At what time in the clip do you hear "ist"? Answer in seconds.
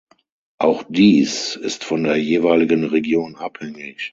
1.55-1.83